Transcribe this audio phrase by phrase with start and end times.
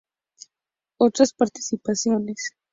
[0.97, 2.53] Otras Participaciones